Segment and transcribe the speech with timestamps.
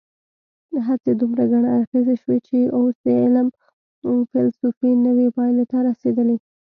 [0.87, 3.47] هڅې دومره ګڼ اړخیزې شوي چې اوس د علم
[4.31, 6.37] فېلسوفي نوې پایلې ته رسېدلې.